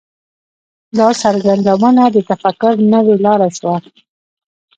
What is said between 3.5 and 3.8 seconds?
شوه.